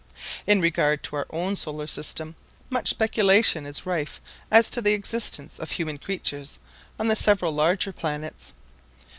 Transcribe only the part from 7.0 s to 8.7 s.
the several larger planets.